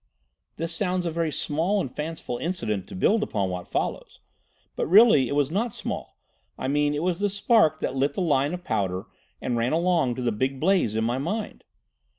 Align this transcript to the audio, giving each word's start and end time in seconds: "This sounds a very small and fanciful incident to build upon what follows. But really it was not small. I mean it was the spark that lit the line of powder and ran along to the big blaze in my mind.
"This 0.55 0.73
sounds 0.73 1.05
a 1.05 1.11
very 1.11 1.31
small 1.31 1.79
and 1.79 1.95
fanciful 1.95 2.37
incident 2.39 2.87
to 2.87 2.95
build 2.95 3.21
upon 3.21 3.51
what 3.51 3.67
follows. 3.67 4.19
But 4.75 4.87
really 4.87 5.29
it 5.29 5.33
was 5.35 5.51
not 5.51 5.73
small. 5.73 6.17
I 6.57 6.67
mean 6.67 6.95
it 6.95 7.03
was 7.03 7.19
the 7.19 7.29
spark 7.29 7.81
that 7.81 7.95
lit 7.95 8.13
the 8.13 8.21
line 8.21 8.55
of 8.55 8.63
powder 8.63 9.05
and 9.43 9.57
ran 9.57 9.73
along 9.73 10.15
to 10.15 10.23
the 10.23 10.31
big 10.31 10.59
blaze 10.59 10.95
in 10.95 11.03
my 11.03 11.19
mind. 11.19 11.63